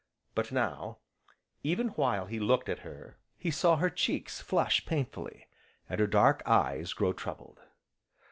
[0.33, 0.97] But now,
[1.61, 5.45] even while he looked at her, he saw her cheeks flush painfully,
[5.87, 7.59] and her dark eyes grow troubled.